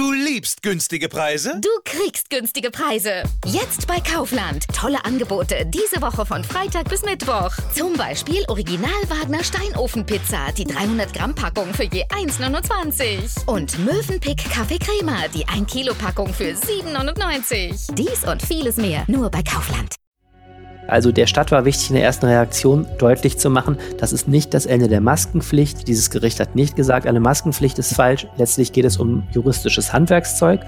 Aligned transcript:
Du 0.00 0.12
liebst 0.12 0.62
günstige 0.62 1.10
Preise? 1.10 1.60
Du 1.60 1.68
kriegst 1.84 2.30
günstige 2.30 2.70
Preise. 2.70 3.22
Jetzt 3.44 3.86
bei 3.86 4.00
Kaufland. 4.00 4.64
Tolle 4.74 5.04
Angebote 5.04 5.66
diese 5.66 6.00
Woche 6.00 6.24
von 6.24 6.42
Freitag 6.42 6.88
bis 6.88 7.02
Mittwoch. 7.02 7.50
Zum 7.74 7.92
Beispiel 7.98 8.42
Original 8.48 8.90
Wagner 9.08 9.44
Steinofenpizza, 9.44 10.52
die 10.56 10.64
300 10.64 11.12
Gramm 11.12 11.34
Packung 11.34 11.74
für 11.74 11.84
je 11.84 12.06
1,29. 12.06 13.44
Und 13.44 13.78
Möwenpick 13.84 14.38
Kaffee 14.50 14.78
Crema, 14.78 15.28
die 15.34 15.46
1 15.46 15.70
Kilo 15.70 15.92
Packung 15.92 16.32
für 16.32 16.54
7,99. 16.54 17.94
Dies 17.94 18.24
und 18.24 18.40
vieles 18.40 18.78
mehr 18.78 19.04
nur 19.06 19.30
bei 19.30 19.42
Kaufland. 19.42 19.96
Also 20.90 21.12
der 21.12 21.26
Stadt 21.26 21.52
war 21.52 21.64
wichtig 21.64 21.90
in 21.90 21.94
der 21.94 22.04
ersten 22.04 22.26
Reaktion 22.26 22.84
deutlich 22.98 23.38
zu 23.38 23.48
machen, 23.48 23.76
das 23.98 24.12
ist 24.12 24.26
nicht 24.26 24.52
das 24.54 24.66
Ende 24.66 24.88
der 24.88 25.00
Maskenpflicht. 25.00 25.86
Dieses 25.86 26.10
Gericht 26.10 26.40
hat 26.40 26.56
nicht 26.56 26.74
gesagt, 26.74 27.06
eine 27.06 27.20
Maskenpflicht 27.20 27.78
ist 27.78 27.94
falsch. 27.94 28.26
Letztlich 28.36 28.72
geht 28.72 28.84
es 28.84 28.96
um 28.96 29.22
juristisches 29.30 29.92
Handwerkszeug 29.92 30.60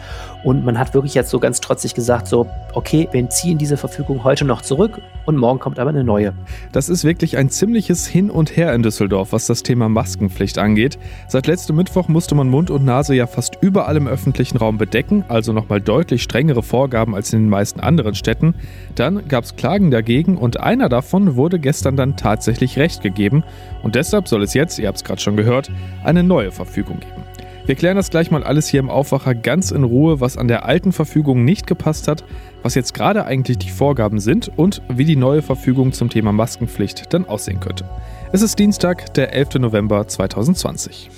und 0.44 0.64
man 0.64 0.78
hat 0.78 0.94
wirklich 0.94 1.14
jetzt 1.14 1.30
so 1.30 1.40
ganz 1.40 1.60
trotzig 1.60 1.94
gesagt, 1.94 2.28
so, 2.28 2.46
okay, 2.72 3.08
wir 3.10 3.28
ziehen 3.30 3.58
diese 3.58 3.76
Verfügung 3.76 4.22
heute 4.22 4.44
noch 4.44 4.62
zurück 4.62 5.00
und 5.26 5.36
morgen 5.36 5.58
kommt 5.58 5.80
aber 5.80 5.90
eine 5.90 6.04
neue. 6.04 6.34
Das 6.70 6.88
ist 6.88 7.02
wirklich 7.02 7.36
ein 7.36 7.50
ziemliches 7.50 8.06
Hin 8.06 8.30
und 8.30 8.56
Her 8.56 8.72
in 8.74 8.84
Düsseldorf, 8.84 9.32
was 9.32 9.46
das 9.46 9.64
Thema 9.64 9.88
Maskenpflicht 9.88 10.58
angeht. 10.58 10.98
Seit 11.26 11.48
letztem 11.48 11.76
Mittwoch 11.76 12.06
musste 12.06 12.36
man 12.36 12.48
Mund 12.48 12.70
und 12.70 12.84
Nase 12.84 13.14
ja 13.14 13.26
fast 13.26 13.58
überall 13.60 13.96
im 13.96 14.06
öffentlichen 14.06 14.58
Raum 14.58 14.78
bedecken, 14.78 15.24
also 15.26 15.52
nochmal 15.52 15.80
deutlich 15.80 16.22
strengere 16.22 16.62
Vorgaben 16.62 17.16
als 17.16 17.32
in 17.32 17.40
den 17.40 17.48
meisten 17.48 17.80
anderen 17.80 18.14
Städten. 18.14 18.54
Dann 18.94 19.26
gab 19.26 19.44
es 19.44 19.56
Klagen 19.56 19.90
dagegen 19.90 20.11
und 20.20 20.60
einer 20.60 20.88
davon 20.88 21.36
wurde 21.36 21.58
gestern 21.58 21.96
dann 21.96 22.16
tatsächlich 22.16 22.78
recht 22.78 23.02
gegeben 23.02 23.42
und 23.82 23.94
deshalb 23.94 24.28
soll 24.28 24.42
es 24.42 24.54
jetzt, 24.54 24.78
ihr 24.78 24.88
habt 24.88 24.98
es 24.98 25.04
gerade 25.04 25.20
schon 25.20 25.36
gehört, 25.36 25.70
eine 26.04 26.22
neue 26.22 26.52
Verfügung 26.52 27.00
geben. 27.00 27.22
Wir 27.64 27.76
klären 27.76 27.96
das 27.96 28.10
gleich 28.10 28.30
mal 28.30 28.42
alles 28.42 28.66
hier 28.66 28.80
im 28.80 28.90
Aufwacher 28.90 29.34
ganz 29.34 29.70
in 29.70 29.84
Ruhe, 29.84 30.20
was 30.20 30.36
an 30.36 30.48
der 30.48 30.64
alten 30.66 30.92
Verfügung 30.92 31.44
nicht 31.44 31.66
gepasst 31.66 32.08
hat, 32.08 32.24
was 32.62 32.74
jetzt 32.74 32.92
gerade 32.92 33.24
eigentlich 33.24 33.58
die 33.58 33.70
Vorgaben 33.70 34.18
sind 34.18 34.50
und 34.56 34.82
wie 34.88 35.04
die 35.04 35.16
neue 35.16 35.42
Verfügung 35.42 35.92
zum 35.92 36.10
Thema 36.10 36.32
Maskenpflicht 36.32 37.14
dann 37.14 37.24
aussehen 37.24 37.60
könnte. 37.60 37.84
Es 38.32 38.42
ist 38.42 38.58
Dienstag, 38.58 39.14
der 39.14 39.32
11. 39.32 39.54
November 39.60 40.08
2020. 40.08 41.10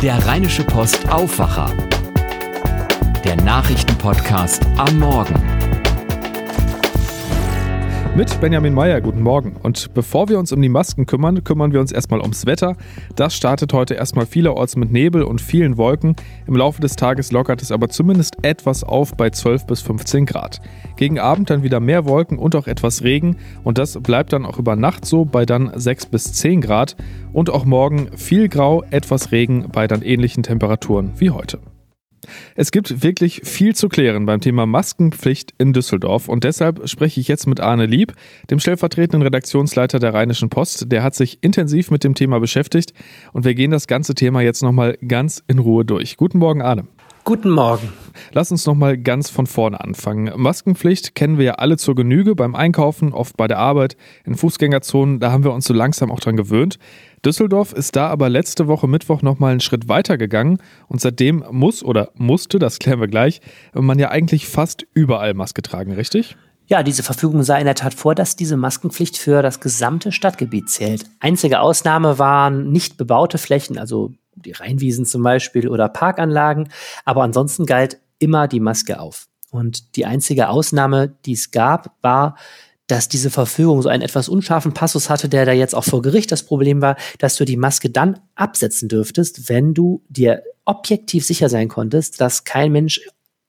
Der 0.00 0.24
Rheinische 0.26 0.62
Post 0.62 1.10
Aufwacher. 1.10 1.72
Der 3.24 3.36
Nachrichtenpodcast 3.36 4.64
am 4.76 5.00
Morgen 5.00 5.34
mit 8.18 8.40
Benjamin 8.40 8.74
Meyer. 8.74 9.00
Guten 9.00 9.22
Morgen. 9.22 9.54
Und 9.62 9.94
bevor 9.94 10.28
wir 10.28 10.40
uns 10.40 10.50
um 10.50 10.60
die 10.60 10.68
Masken 10.68 11.06
kümmern, 11.06 11.44
kümmern 11.44 11.72
wir 11.72 11.78
uns 11.78 11.92
erstmal 11.92 12.20
ums 12.20 12.46
Wetter. 12.46 12.76
Das 13.14 13.32
startet 13.36 13.72
heute 13.72 13.94
erstmal 13.94 14.26
vielerorts 14.26 14.74
mit 14.74 14.90
Nebel 14.90 15.22
und 15.22 15.40
vielen 15.40 15.76
Wolken. 15.76 16.16
Im 16.48 16.56
Laufe 16.56 16.80
des 16.80 16.96
Tages 16.96 17.30
lockert 17.30 17.62
es 17.62 17.70
aber 17.70 17.90
zumindest 17.90 18.38
etwas 18.42 18.82
auf 18.82 19.14
bei 19.14 19.30
12 19.30 19.66
bis 19.66 19.82
15 19.82 20.26
Grad. 20.26 20.60
Gegen 20.96 21.20
Abend 21.20 21.48
dann 21.48 21.62
wieder 21.62 21.78
mehr 21.78 22.06
Wolken 22.06 22.38
und 22.38 22.56
auch 22.56 22.66
etwas 22.66 23.04
Regen. 23.04 23.36
Und 23.62 23.78
das 23.78 23.96
bleibt 24.02 24.32
dann 24.32 24.46
auch 24.46 24.58
über 24.58 24.74
Nacht 24.74 25.04
so 25.04 25.24
bei 25.24 25.46
dann 25.46 25.70
6 25.76 26.06
bis 26.06 26.32
10 26.32 26.60
Grad. 26.60 26.96
Und 27.32 27.50
auch 27.50 27.64
morgen 27.66 28.08
viel 28.16 28.48
Grau, 28.48 28.82
etwas 28.90 29.30
Regen 29.30 29.68
bei 29.70 29.86
dann 29.86 30.02
ähnlichen 30.02 30.42
Temperaturen 30.42 31.12
wie 31.18 31.30
heute. 31.30 31.60
Es 32.54 32.70
gibt 32.70 33.02
wirklich 33.02 33.42
viel 33.44 33.74
zu 33.74 33.88
klären 33.88 34.26
beim 34.26 34.40
Thema 34.40 34.66
Maskenpflicht 34.66 35.54
in 35.58 35.72
Düsseldorf 35.72 36.28
und 36.28 36.44
deshalb 36.44 36.88
spreche 36.88 37.20
ich 37.20 37.28
jetzt 37.28 37.46
mit 37.46 37.60
Arne 37.60 37.86
Lieb, 37.86 38.12
dem 38.50 38.58
stellvertretenden 38.58 39.22
Redaktionsleiter 39.22 39.98
der 39.98 40.14
Rheinischen 40.14 40.50
Post. 40.50 40.90
Der 40.92 41.02
hat 41.02 41.14
sich 41.14 41.38
intensiv 41.42 41.90
mit 41.90 42.04
dem 42.04 42.14
Thema 42.14 42.40
beschäftigt 42.40 42.92
und 43.32 43.44
wir 43.44 43.54
gehen 43.54 43.70
das 43.70 43.86
ganze 43.86 44.14
Thema 44.14 44.40
jetzt 44.40 44.62
nochmal 44.62 44.98
ganz 45.06 45.42
in 45.46 45.58
Ruhe 45.58 45.84
durch. 45.84 46.16
Guten 46.16 46.38
Morgen, 46.38 46.62
Arne. 46.62 46.86
Guten 47.28 47.50
Morgen. 47.50 47.92
Lass 48.32 48.50
uns 48.50 48.64
nochmal 48.64 48.96
ganz 48.96 49.28
von 49.28 49.46
vorne 49.46 49.82
anfangen. 49.82 50.32
Maskenpflicht 50.34 51.14
kennen 51.14 51.36
wir 51.36 51.44
ja 51.44 51.54
alle 51.56 51.76
zur 51.76 51.94
Genüge 51.94 52.34
beim 52.34 52.54
Einkaufen, 52.54 53.12
oft 53.12 53.36
bei 53.36 53.46
der 53.46 53.58
Arbeit, 53.58 53.98
in 54.24 54.34
Fußgängerzonen, 54.34 55.20
da 55.20 55.30
haben 55.30 55.44
wir 55.44 55.52
uns 55.52 55.66
so 55.66 55.74
langsam 55.74 56.10
auch 56.10 56.20
dran 56.20 56.38
gewöhnt. 56.38 56.78
Düsseldorf 57.26 57.74
ist 57.74 57.96
da 57.96 58.06
aber 58.06 58.30
letzte 58.30 58.66
Woche 58.66 58.88
Mittwoch 58.88 59.20
nochmal 59.20 59.50
einen 59.50 59.60
Schritt 59.60 59.90
weiter 59.90 60.16
gegangen 60.16 60.56
und 60.86 61.02
seitdem 61.02 61.44
muss 61.50 61.84
oder 61.84 62.12
musste, 62.14 62.58
das 62.58 62.78
klären 62.78 62.98
wir 62.98 63.08
gleich, 63.08 63.42
man 63.74 63.98
ja 63.98 64.08
eigentlich 64.08 64.48
fast 64.48 64.86
überall 64.94 65.34
Maske 65.34 65.60
tragen, 65.60 65.92
richtig? 65.92 66.34
Ja, 66.66 66.82
diese 66.82 67.02
Verfügung 67.02 67.42
sah 67.42 67.58
in 67.58 67.66
der 67.66 67.74
Tat 67.74 67.92
vor, 67.92 68.14
dass 68.14 68.36
diese 68.36 68.56
Maskenpflicht 68.56 69.18
für 69.18 69.42
das 69.42 69.60
gesamte 69.60 70.12
Stadtgebiet 70.12 70.70
zählt. 70.70 71.04
Einzige 71.20 71.60
Ausnahme 71.60 72.18
waren 72.18 72.70
nicht 72.72 72.96
bebaute 72.96 73.36
Flächen, 73.36 73.76
also 73.76 74.12
die 74.44 74.52
Rheinwiesen 74.52 75.06
zum 75.06 75.22
Beispiel 75.22 75.68
oder 75.68 75.88
Parkanlagen. 75.88 76.68
Aber 77.04 77.22
ansonsten 77.22 77.66
galt 77.66 78.00
immer 78.18 78.48
die 78.48 78.60
Maske 78.60 79.00
auf. 79.00 79.28
Und 79.50 79.96
die 79.96 80.06
einzige 80.06 80.48
Ausnahme, 80.48 81.14
die 81.24 81.32
es 81.32 81.50
gab, 81.50 81.96
war, 82.02 82.36
dass 82.86 83.08
diese 83.08 83.30
Verfügung 83.30 83.82
so 83.82 83.88
einen 83.88 84.02
etwas 84.02 84.28
unscharfen 84.28 84.72
Passus 84.72 85.10
hatte, 85.10 85.28
der 85.28 85.44
da 85.44 85.52
jetzt 85.52 85.74
auch 85.74 85.84
vor 85.84 86.02
Gericht 86.02 86.32
das 86.32 86.42
Problem 86.42 86.80
war, 86.80 86.96
dass 87.18 87.36
du 87.36 87.44
die 87.44 87.56
Maske 87.56 87.90
dann 87.90 88.18
absetzen 88.34 88.88
dürftest, 88.88 89.48
wenn 89.48 89.74
du 89.74 90.02
dir 90.08 90.42
objektiv 90.64 91.24
sicher 91.24 91.48
sein 91.48 91.68
konntest, 91.68 92.20
dass 92.20 92.44
kein 92.44 92.72
Mensch 92.72 93.00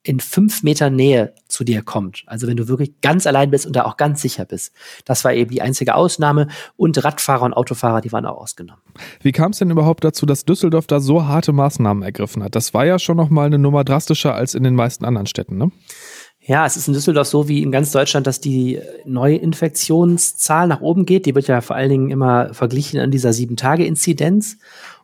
in 0.04 0.20
fünf 0.20 0.64
Meter 0.64 0.90
Nähe 0.90 1.34
zu 1.48 1.64
dir 1.64 1.82
kommt. 1.82 2.24
Also 2.26 2.48
wenn 2.48 2.56
du 2.56 2.68
wirklich 2.68 3.02
ganz 3.02 3.28
allein 3.28 3.52
bist 3.52 3.66
und 3.66 3.76
da 3.76 3.84
auch 3.84 3.98
ganz 3.98 4.22
sicher 4.22 4.46
bist. 4.46 4.74
Das 5.04 5.26
war 5.26 5.34
eben 5.34 5.52
die 5.52 5.62
einzige 5.62 5.96
Ausnahme. 5.96 6.48
Und 6.78 7.04
Radfahrer 7.04 7.44
und 7.44 7.54
Autofahrer, 7.54 8.02
die 8.02 8.12
waren 8.12 8.26
auch 8.26 8.38
ausgenommen. 8.38 8.82
Wie 9.22 9.34
kam 9.34 9.52
es 9.52 9.59
denn 9.59 9.70
überhaupt 9.70 10.04
dazu, 10.04 10.26
dass 10.26 10.46
Düsseldorf 10.46 10.88
da 10.88 11.00
so 11.00 11.26
harte 11.26 11.52
Maßnahmen 11.52 12.04
ergriffen 12.04 12.44
hat? 12.44 12.56
Das 12.56 12.74
war 12.74 12.86
ja 12.86 12.98
schon 12.98 13.18
noch 13.18 13.30
mal 13.30 13.46
eine 13.46 13.59
Nummer 13.59 13.84
drastischer 13.84 14.34
als 14.34 14.56
in 14.56 14.64
den 14.64 14.76
meisten 14.76 15.04
anderen 15.04 15.28
Städten, 15.28 15.58
ne? 15.58 15.72
Ja, 16.42 16.66
es 16.66 16.78
ist 16.78 16.88
in 16.88 16.94
Düsseldorf 16.94 17.28
so 17.28 17.48
wie 17.48 17.62
in 17.62 17.72
ganz 17.72 17.92
Deutschland, 17.92 18.26
dass 18.26 18.40
die 18.40 18.80
Neuinfektionszahl 19.06 20.68
nach 20.68 20.82
oben 20.82 21.06
geht. 21.06 21.26
Die 21.26 21.36
wird 21.36 21.48
ja 21.48 21.62
vor 21.62 21.76
allen 21.76 21.90
Dingen 21.90 22.09
immer 22.09 22.54
verglichen 22.54 23.00
an 23.00 23.12
dieser 23.12 23.34
Sieben-Tage-Inzidenz. 23.34 24.58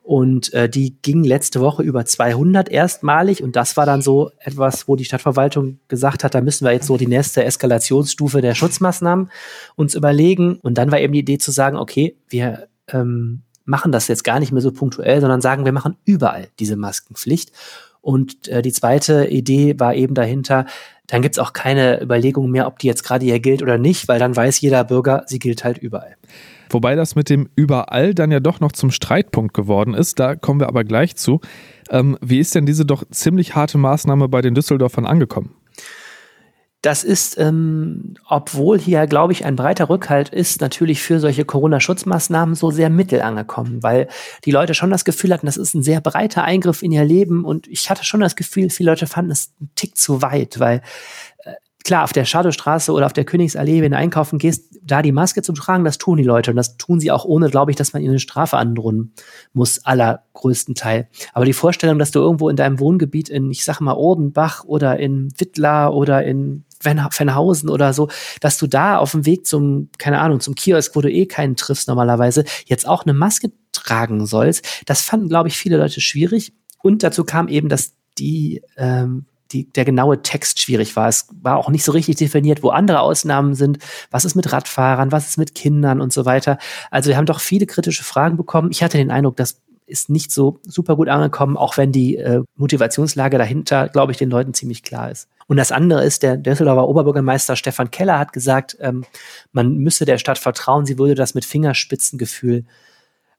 Und 0.05 0.53
äh, 0.53 0.69
die 0.69 0.97
ging 1.01 1.23
letzte 1.23 1.61
Woche 1.61 1.81
über 1.81 2.05
200 2.05 2.69
erstmalig. 2.69 3.41
Und 3.41 3.55
das 3.55 3.75
war 3.75 3.87
dann 3.87 4.03
so 4.03 4.29
etwas, 4.37 4.87
wo 4.87 4.95
die 4.95 5.03
Stadtverwaltung 5.03 5.79
gesagt 5.87 6.23
hat, 6.23 6.35
da 6.35 6.41
müssen 6.41 6.63
wir 6.63 6.73
jetzt 6.73 6.85
so 6.85 6.95
die 6.95 7.07
nächste 7.07 7.43
Eskalationsstufe 7.43 8.39
der 8.41 8.53
Schutzmaßnahmen 8.53 9.31
uns 9.75 9.95
überlegen. 9.95 10.59
Und 10.61 10.77
dann 10.77 10.91
war 10.91 10.99
eben 10.99 11.13
die 11.13 11.21
Idee 11.21 11.39
zu 11.39 11.49
sagen, 11.49 11.75
okay, 11.75 12.15
wir 12.29 12.67
ähm, 12.87 13.41
machen 13.63 13.91
das 13.91 14.07
jetzt 14.07 14.23
gar 14.23 14.39
nicht 14.39 14.51
mehr 14.51 14.61
so 14.61 14.71
punktuell, 14.71 15.21
sondern 15.21 15.41
sagen, 15.41 15.65
wir 15.65 15.71
machen 15.71 15.97
überall 16.05 16.49
diese 16.59 16.75
Maskenpflicht. 16.75 17.51
Und 17.99 18.47
äh, 18.47 18.61
die 18.61 18.73
zweite 18.73 19.25
Idee 19.25 19.79
war 19.79 19.95
eben 19.95 20.13
dahinter, 20.13 20.67
dann 21.07 21.23
gibt's 21.23 21.39
auch 21.39 21.51
keine 21.51 21.99
Überlegung 21.99 22.51
mehr, 22.51 22.67
ob 22.67 22.77
die 22.77 22.85
jetzt 22.85 23.03
gerade 23.03 23.25
hier 23.25 23.39
gilt 23.39 23.63
oder 23.63 23.79
nicht, 23.79 24.07
weil 24.07 24.19
dann 24.19 24.35
weiß 24.35 24.61
jeder 24.61 24.83
Bürger, 24.83 25.23
sie 25.25 25.39
gilt 25.39 25.63
halt 25.63 25.79
überall. 25.79 26.15
Wobei 26.69 26.95
das 26.95 27.15
mit 27.15 27.29
dem 27.29 27.49
überall 27.55 28.13
dann 28.13 28.31
ja 28.31 28.39
doch 28.39 28.59
noch 28.59 28.71
zum 28.71 28.91
Streitpunkt 28.91 29.53
geworden 29.53 29.93
ist. 29.93 30.19
Da 30.19 30.35
kommen 30.35 30.59
wir 30.59 30.67
aber 30.67 30.83
gleich 30.83 31.15
zu. 31.15 31.41
Ähm, 31.89 32.17
wie 32.21 32.39
ist 32.39 32.55
denn 32.55 32.65
diese 32.65 32.85
doch 32.85 33.03
ziemlich 33.11 33.55
harte 33.55 33.77
Maßnahme 33.77 34.27
bei 34.27 34.41
den 34.41 34.55
Düsseldorfern 34.55 35.05
angekommen? 35.05 35.55
Das 36.85 37.03
ist, 37.03 37.39
ähm, 37.39 38.13
obwohl 38.29 38.77
hier, 38.77 39.07
glaube 39.07 39.33
ich, 39.33 39.43
ein 39.43 39.55
breiter 39.55 39.89
Rückhalt 39.89 40.29
ist, 40.29 40.61
natürlich 40.61 41.01
für 41.01 41.19
solche 41.19 41.43
Corona-Schutzmaßnahmen 41.43 42.53
so 42.53 42.69
sehr 42.69 42.91
mittel 42.91 43.23
angekommen, 43.23 43.81
weil 43.81 44.07
die 44.43 44.51
Leute 44.51 44.75
schon 44.75 44.91
das 44.91 45.03
Gefühl 45.03 45.33
hatten, 45.33 45.47
das 45.47 45.57
ist 45.57 45.73
ein 45.73 45.81
sehr 45.81 45.99
breiter 45.99 46.43
Eingriff 46.43 46.83
in 46.83 46.91
ihr 46.91 47.03
Leben 47.03 47.43
und 47.43 47.65
ich 47.67 47.89
hatte 47.89 48.03
schon 48.03 48.19
das 48.19 48.35
Gefühl, 48.35 48.69
viele 48.69 48.91
Leute 48.91 49.07
fanden 49.07 49.31
es 49.31 49.51
einen 49.59 49.71
Tick 49.75 49.97
zu 49.97 50.21
weit, 50.21 50.59
weil 50.59 50.83
klar, 51.85 52.03
auf 52.03 52.13
der 52.13 52.25
Schadowstraße 52.25 52.91
oder 52.91 53.05
auf 53.05 53.13
der 53.13 53.25
Königsallee, 53.25 53.81
wenn 53.81 53.91
du 53.91 53.97
einkaufen 53.97 54.39
gehst, 54.39 54.75
da 54.81 55.01
die 55.01 55.11
Maske 55.11 55.41
zu 55.41 55.53
tragen, 55.53 55.85
das 55.85 55.97
tun 55.97 56.17
die 56.17 56.23
Leute. 56.23 56.51
Und 56.51 56.57
das 56.57 56.77
tun 56.77 56.99
sie 56.99 57.11
auch 57.11 57.25
ohne, 57.25 57.49
glaube 57.49 57.71
ich, 57.71 57.77
dass 57.77 57.93
man 57.93 58.01
ihnen 58.01 58.11
eine 58.11 58.19
Strafe 58.19 58.57
androhen 58.57 59.13
muss, 59.53 59.85
allergrößten 59.85 60.75
Teil. 60.75 61.07
Aber 61.33 61.45
die 61.45 61.53
Vorstellung, 61.53 61.99
dass 61.99 62.11
du 62.11 62.19
irgendwo 62.19 62.49
in 62.49 62.55
deinem 62.55 62.79
Wohngebiet 62.79 63.29
in, 63.29 63.51
ich 63.51 63.63
sag 63.63 63.79
mal, 63.79 63.93
Ordenbach 63.93 64.63
oder 64.65 64.99
in 64.99 65.31
Wittlar 65.37 65.93
oder 65.93 66.23
in 66.23 66.65
Venhausen 66.81 67.69
oder 67.69 67.93
so, 67.93 68.09
dass 68.41 68.57
du 68.57 68.67
da 68.67 68.97
auf 68.97 69.11
dem 69.11 69.25
Weg 69.25 69.45
zum, 69.45 69.89
keine 69.97 70.19
Ahnung, 70.19 70.39
zum 70.39 70.55
Kiosk, 70.55 70.95
wo 70.95 71.01
du 71.01 71.11
eh 71.11 71.27
keinen 71.27 71.55
triffst 71.55 71.87
normalerweise, 71.87 72.45
jetzt 72.65 72.87
auch 72.87 73.03
eine 73.03 73.13
Maske 73.13 73.51
tragen 73.71 74.25
sollst, 74.25 74.65
das 74.85 75.01
fanden, 75.01 75.29
glaube 75.29 75.49
ich, 75.49 75.57
viele 75.57 75.77
Leute 75.77 76.01
schwierig. 76.01 76.53
Und 76.81 77.03
dazu 77.03 77.23
kam 77.23 77.47
eben, 77.47 77.69
dass 77.69 77.93
die 78.17 78.61
ähm, 78.77 79.25
die, 79.51 79.71
der 79.71 79.85
genaue 79.85 80.21
Text 80.21 80.61
schwierig 80.61 80.95
war. 80.95 81.07
Es 81.07 81.27
war 81.41 81.57
auch 81.57 81.69
nicht 81.69 81.83
so 81.83 81.91
richtig 81.91 82.17
definiert, 82.17 82.63
wo 82.63 82.69
andere 82.69 83.01
Ausnahmen 83.01 83.53
sind. 83.55 83.79
Was 84.11 84.25
ist 84.25 84.35
mit 84.35 84.51
Radfahrern? 84.51 85.11
Was 85.11 85.27
ist 85.27 85.37
mit 85.37 85.55
Kindern 85.55 86.01
und 86.01 86.11
so 86.11 86.25
weiter? 86.25 86.57
Also 86.91 87.09
wir 87.09 87.17
haben 87.17 87.25
doch 87.25 87.39
viele 87.39 87.65
kritische 87.65 88.03
Fragen 88.03 88.37
bekommen. 88.37 88.71
Ich 88.71 88.83
hatte 88.83 88.97
den 88.97 89.11
Eindruck, 89.11 89.37
das 89.37 89.61
ist 89.87 90.09
nicht 90.09 90.31
so 90.31 90.59
super 90.63 90.95
gut 90.95 91.09
angekommen, 91.09 91.57
auch 91.57 91.77
wenn 91.77 91.91
die 91.91 92.17
äh, 92.17 92.41
Motivationslage 92.55 93.37
dahinter, 93.37 93.87
glaube 93.89 94.11
ich, 94.11 94.17
den 94.17 94.31
Leuten 94.31 94.53
ziemlich 94.53 94.83
klar 94.83 95.11
ist. 95.11 95.29
Und 95.47 95.57
das 95.57 95.71
andere 95.71 96.03
ist, 96.03 96.23
der 96.23 96.37
Düsseldorfer 96.37 96.87
Oberbürgermeister 96.87 97.55
Stefan 97.55 97.91
Keller 97.91 98.17
hat 98.17 98.33
gesagt, 98.33 98.77
ähm, 98.79 99.05
man 99.51 99.77
müsse 99.77 100.05
der 100.05 100.17
Stadt 100.17 100.39
vertrauen, 100.39 100.87
sie 100.87 100.97
würde 100.97 101.13
das 101.13 101.35
mit 101.35 101.45
Fingerspitzengefühl 101.45 102.65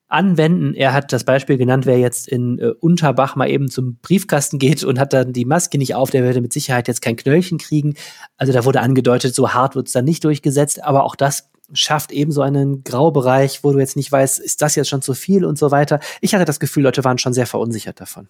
anwenden. 0.09 0.75
Er 0.75 0.93
hat 0.93 1.13
das 1.13 1.25
Beispiel 1.25 1.57
genannt, 1.57 1.87
wer 1.87 1.99
jetzt 1.99 2.29
in 2.29 2.59
äh, 2.59 2.73
Unterbach 2.81 3.35
mal 3.37 3.49
eben 3.49 3.69
zum 3.69 3.97
Briefkasten 3.97 4.59
geht 4.59 4.85
und 4.85 4.99
hat 4.99 5.13
dann 5.13 5.33
die 5.33 5.45
Maske 5.45 5.79
nicht 5.79 5.95
auf, 5.95 6.11
der 6.11 6.23
würde 6.23 6.41
mit 6.41 6.53
Sicherheit 6.53 6.89
jetzt 6.89 7.03
kein 7.03 7.17
Knöllchen 7.17 7.59
kriegen. 7.59 7.95
Also 8.37 8.53
da 8.53 8.65
wurde 8.65 8.81
angedeutet, 8.81 9.35
so 9.35 9.53
hart 9.53 9.75
wird 9.75 9.89
es 9.89 9.93
dann 9.93 10.05
nicht 10.05 10.23
durchgesetzt, 10.25 10.83
aber 10.83 11.05
auch 11.05 11.17
das 11.17 11.51
schafft 11.73 12.13
eben 12.13 12.31
so 12.31 12.43
einen 12.43 12.85
Graubereich, 12.85 13.65
wo 13.65 13.73
du 13.73 13.79
jetzt 13.81 13.97
nicht 13.97 14.13
weißt, 14.13 14.39
ist 14.39 14.63
das 14.63 14.77
jetzt 14.77 14.89
schon 14.89 15.03
zu 15.03 15.15
viel 15.15 15.45
und 15.45 15.59
so 15.59 15.71
weiter. 15.71 16.01
Ich 16.21 16.35
hatte 16.35 16.45
das 16.45 16.61
Gefühl, 16.61 16.85
Leute 16.85 17.03
waren 17.03 17.19
schon 17.19 17.33
sehr 17.33 17.47
verunsichert 17.47 18.01
davon. 18.01 18.29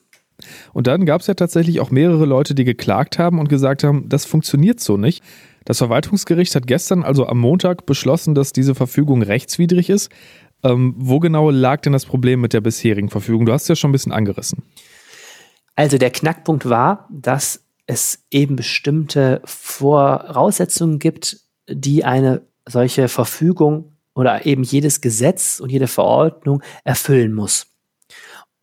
Und 0.73 0.87
dann 0.87 1.07
gab 1.07 1.21
es 1.21 1.27
ja 1.27 1.35
tatsächlich 1.35 1.81
auch 1.81 1.91
mehrere 1.91 2.27
Leute, 2.27 2.55
die 2.55 2.65
geklagt 2.65 3.19
haben 3.19 3.39
und 3.39 3.49
gesagt 3.49 3.85
haben, 3.85 4.09
das 4.09 4.25
funktioniert 4.25 4.81
so 4.81 4.97
nicht. 4.97 5.23
Das 5.65 5.79
Verwaltungsgericht 5.79 6.55
hat 6.55 6.67
gestern, 6.67 7.03
also 7.03 7.27
am 7.27 7.39
Montag, 7.39 7.87
beschlossen, 7.87 8.35
dass 8.35 8.53
diese 8.53 8.75
Verfügung 8.75 9.23
rechtswidrig 9.23 9.91
ist. 9.91 10.11
Ähm, 10.63 10.95
wo 10.97 11.19
genau 11.21 11.51
lag 11.51 11.81
denn 11.83 11.93
das 11.93 12.07
Problem 12.07 12.41
mit 12.41 12.53
der 12.53 12.61
bisherigen 12.61 13.09
Verfügung? 13.09 13.47
Du 13.47 13.53
hast 13.53 13.63
es 13.63 13.69
ja 13.69 13.77
schon 13.77 13.91
ein 13.91 13.93
bisschen 13.93 14.13
angerissen. 14.13 14.63
Also 15.75 15.99
der 15.99 16.11
Knackpunkt 16.11 16.69
war, 16.69 17.09
dass 17.11 17.65
es 17.87 18.25
eben 18.31 18.57
bestimmte 18.57 19.43
Voraussetzungen 19.45 20.99
gibt, 20.99 21.41
die 21.69 22.05
eine 22.05 22.43
solche 22.67 23.09
Verfügung 23.09 23.93
oder 24.15 24.47
eben 24.47 24.63
jedes 24.63 25.01
Gesetz 25.01 25.61
und 25.61 25.71
jede 25.71 25.87
Verordnung 25.87 26.63
erfüllen 26.85 27.35
muss. 27.35 27.67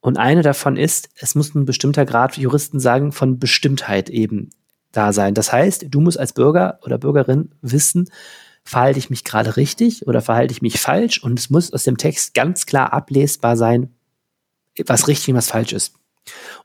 Und 0.02 0.18
eine 0.18 0.42
davon 0.42 0.76
ist, 0.76 1.10
es 1.16 1.36
muss 1.36 1.56
ein 1.56 1.66
bestimmter 1.66 2.06
Grad, 2.06 2.38
Juristen 2.38 2.80
sagen, 2.80 3.14
von 3.14 3.40
Bestimmtheit 3.40 4.10
eben 4.10 4.50
da 4.92 5.14
sein. 5.14 5.34
Das 5.34 5.54
heißt, 5.54 5.86
du 5.90 6.02
musst 6.02 6.20
als 6.20 6.34
Bürger 6.34 6.80
oder 6.84 6.98
Bürgerin 6.98 7.52
wissen, 7.62 8.10
verhalte 8.66 9.00
ich 9.00 9.10
mich 9.10 9.24
gerade 9.24 9.58
richtig 9.58 10.08
oder 10.08 10.22
verhalte 10.22 10.54
ich 10.54 10.62
mich 10.62 10.80
falsch? 10.80 11.22
Und 11.22 11.40
es 11.40 11.50
muss 11.50 11.74
aus 11.74 11.84
dem 11.84 11.98
Text 11.98 12.34
ganz 12.34 12.66
klar 12.66 12.94
ablesbar 12.94 13.58
sein, 13.58 13.94
was 14.86 15.08
richtig 15.08 15.30
und 15.30 15.38
was 15.38 15.50
falsch 15.50 15.74
ist. 15.74 15.94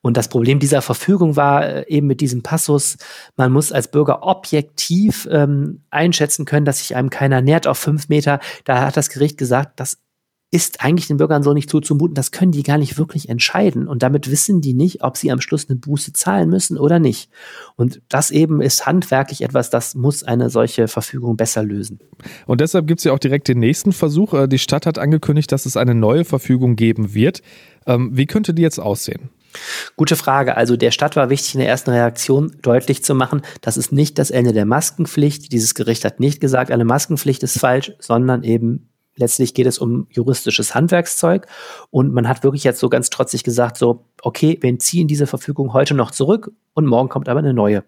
Und 0.03 0.17
das 0.17 0.29
Problem 0.29 0.61
dieser 0.61 0.83
Verfügung 0.83 1.37
war 1.37 1.67
äh, 1.67 1.85
eben 1.89 2.07
mit 2.07 2.21
diesem 2.21 2.43
Passus, 2.43 2.97
man 3.37 3.51
muss 3.51 3.73
als 3.73 3.91
Bürger 3.91 4.23
objektiv 4.23 5.29
ähm, 5.31 5.83
einschätzen 5.91 6.45
können, 6.45 6.65
dass 6.65 6.79
sich 6.79 6.95
einem 6.95 7.11
keiner 7.11 7.41
nährt 7.41 7.67
auf 7.67 7.79
fünf 7.79 8.09
Meter. 8.09 8.39
Da 8.65 8.87
hat 8.87 8.97
das 8.97 9.09
Gericht 9.09 9.37
gesagt, 9.37 9.81
das 9.81 9.99
ist 10.51 10.83
eigentlich 10.83 11.09
den 11.09 11.19
Bürgern 11.19 11.43
so 11.43 11.53
nicht 11.53 11.69
zuzumuten, 11.69 12.15
das 12.15 12.31
können 12.31 12.53
die 12.53 12.63
gar 12.63 12.79
nicht 12.79 12.97
wirklich 12.97 13.29
entscheiden. 13.29 13.87
Und 13.87 14.03
damit 14.03 14.31
wissen 14.31 14.63
die 14.63 14.73
nicht, 14.73 15.05
ob 15.05 15.19
sie 15.19 15.31
am 15.31 15.43
Schluss 15.43 15.69
eine 15.69 15.79
Buße 15.79 16.15
zahlen 16.15 16.49
müssen 16.49 16.79
oder 16.79 16.99
nicht. 16.99 17.31
Und 17.77 18.01
das 18.09 18.31
eben 18.31 18.63
ist 18.63 18.87
handwerklich 18.87 19.43
etwas, 19.43 19.69
das 19.69 19.95
muss 19.95 20.23
eine 20.23 20.49
solche 20.49 20.89
Verfügung 20.89 21.37
besser 21.37 21.63
lösen. 21.63 22.01
Und 22.47 22.63
deshalb 22.63 22.87
gibt 22.87 23.01
es 23.01 23.05
ja 23.05 23.13
auch 23.13 23.19
direkt 23.19 23.49
den 23.49 23.59
nächsten 23.59 23.93
Versuch. 23.93 24.33
Äh, 24.33 24.49
die 24.49 24.59
Stadt 24.59 24.87
hat 24.87 24.99
angekündigt, 24.99 25.53
dass 25.53 25.67
es 25.67 25.77
eine 25.77 25.95
neue 25.95 26.25
Verfügung 26.25 26.77
geben 26.77 27.13
wird. 27.13 27.43
Ähm, 27.87 28.11
wie 28.15 28.27
könnte 28.27 28.55
die 28.55 28.63
jetzt 28.63 28.81
aussehen? 28.81 29.29
Gute 29.97 30.17
Frage. 30.17 30.57
Also 30.57 30.77
der 30.77 30.91
Stadt 30.91 31.17
war 31.17 31.31
wichtig 31.31 31.55
in 31.55 31.61
der 31.61 31.69
ersten 31.69 31.91
Reaktion 31.91 32.57
deutlich 32.63 33.03
zu 33.03 33.15
machen, 33.15 33.43
das 33.61 33.77
ist 33.77 33.93
nicht 33.93 34.19
das 34.19 34.31
Ende 34.31 34.53
der 34.53 34.67
Maskenpflicht. 34.67 35.53
Dieses 35.53 35.75
Gericht 35.75 36.05
hat 36.05 36.21
nicht 36.21 36.41
gesagt, 36.41 36.71
eine 36.71 36.85
Maskenpflicht 36.85 37.43
ist 37.43 37.59
falsch, 37.59 37.93
sondern 37.99 38.45
eben 38.45 38.88
letztlich 39.19 39.55
geht 39.55 39.67
es 39.67 39.79
um 39.79 40.07
juristisches 40.11 40.75
Handwerkszeug 40.75 41.47
und 41.91 42.13
man 42.13 42.29
hat 42.29 42.43
wirklich 42.43 42.65
jetzt 42.65 42.81
so 42.81 42.89
ganz 42.89 43.11
trotzig 43.11 43.45
gesagt, 43.45 43.77
so, 43.77 44.05
okay, 44.23 44.59
wir 44.61 44.79
ziehen 44.79 45.09
diese 45.09 45.27
Verfügung 45.27 45.73
heute 45.73 45.95
noch 45.95 46.11
zurück 46.11 46.53
und 46.75 46.87
morgen 46.87 47.09
kommt 47.09 47.29
aber 47.29 47.41
eine 47.41 47.53
neue. 47.53 47.85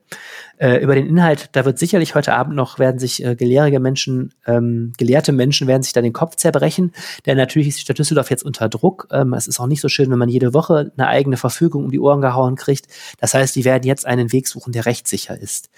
Äh, 0.58 0.82
über 0.82 0.94
den 0.94 1.06
Inhalt, 1.06 1.50
da 1.52 1.64
wird 1.64 1.78
sicherlich 1.78 2.14
heute 2.14 2.34
Abend 2.34 2.56
noch, 2.56 2.78
werden 2.78 2.98
sich 2.98 3.24
äh, 3.24 3.36
gelehrige 3.36 3.80
Menschen, 3.80 4.34
ähm, 4.46 4.92
gelehrte 4.98 5.32
Menschen 5.32 5.66
werden 5.66 5.82
sich 5.82 5.92
da 5.92 6.02
den 6.02 6.12
Kopf 6.12 6.36
zerbrechen, 6.36 6.92
denn 7.24 7.36
natürlich 7.36 7.68
ist 7.68 7.78
die 7.78 7.82
Stadt 7.82 7.98
Düsseldorf 7.98 8.30
jetzt 8.30 8.44
unter 8.44 8.68
Druck. 8.68 9.08
Ähm, 9.12 9.32
es 9.32 9.46
ist 9.46 9.60
auch 9.60 9.66
nicht 9.66 9.80
so 9.80 9.88
schön, 9.88 10.10
wenn 10.10 10.18
man 10.18 10.28
jede 10.28 10.54
Woche 10.54 10.92
eine 10.96 11.06
eigene 11.06 11.36
Verfügung 11.36 11.84
um 11.84 11.90
die 11.90 12.00
Ohren 12.00 12.20
gehauen 12.20 12.56
kriegt. 12.56 12.88
Das 13.20 13.34
heißt, 13.34 13.54
die 13.54 13.64
werden 13.64 13.84
jetzt 13.84 14.06
einen 14.06 14.32
Weg 14.32 14.48
suchen, 14.48 14.72
der 14.72 14.86
rechtssicher 14.86 15.38
ist. 15.38 15.70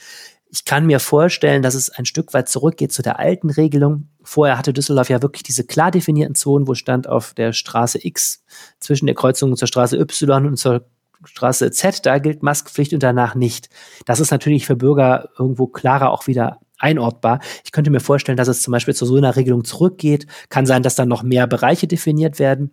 Ich 0.55 0.67
kann 0.67 0.85
mir 0.85 1.01
vorstellen, 1.01 1.63
dass 1.63 1.75
es 1.75 1.89
ein 1.89 2.05
Stück 2.05 2.35
weit 2.35 2.47
zurückgeht 2.47 2.93
zu 2.93 3.01
der 3.01 3.19
alten 3.19 3.49
Regelung. 3.49 4.09
Vorher 4.23 4.59
hatte 4.59 4.75
Düsseldorf 4.75 5.09
ja 5.09 5.23
wirklich 5.23 5.43
diese 5.43 5.65
klar 5.65 5.91
definierten 5.91 6.35
Zonen, 6.35 6.69
wo 6.69 6.75
stand 6.75 7.09
auf 7.09 7.33
der 7.33 7.55
Straße 7.55 7.99
X 8.07 8.45
zwischen 8.79 9.07
der 9.07 9.15
Kreuzung 9.15 9.57
zur 9.57 9.67
Straße 9.67 9.99
Y 9.99 10.47
und 10.47 10.59
zur 10.59 10.85
Straße 11.25 11.71
Z, 11.71 12.05
da 12.05 12.19
gilt 12.19 12.43
Maskenpflicht 12.43 12.93
und 12.93 13.03
danach 13.03 13.35
nicht. 13.35 13.71
Das 14.05 14.21
ist 14.21 14.31
natürlich 14.31 14.67
für 14.67 14.77
Bürger 14.77 15.31
irgendwo 15.39 15.69
klarer 15.69 16.11
auch 16.11 16.27
wieder 16.27 16.61
einordbar. 16.79 17.41
Ich 17.65 17.73
könnte 17.73 17.91
mir 17.91 18.01
vorstellen, 18.01 18.37
dass 18.37 18.49
es 18.49 18.61
zum 18.61 18.73
Beispiel 18.73 18.95
zu 18.95 19.07
so 19.07 19.17
einer 19.17 19.37
Regelung 19.37 19.65
zurückgeht. 19.65 20.27
Kann 20.51 20.67
sein, 20.67 20.83
dass 20.83 20.97
dann 20.97 21.09
noch 21.09 21.23
mehr 21.23 21.47
Bereiche 21.47 21.87
definiert 21.87 22.39
werden. 22.39 22.73